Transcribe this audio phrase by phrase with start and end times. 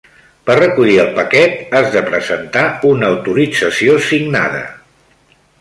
[0.49, 2.65] Per recollir el paquet has de presentar
[2.95, 4.67] una autorització signada.